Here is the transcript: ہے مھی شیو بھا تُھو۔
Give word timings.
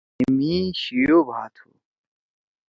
ہے 0.19 0.23
مھی 0.35 0.55
شیو 0.81 1.17
بھا 1.27 1.41
تُھو۔ 1.55 1.69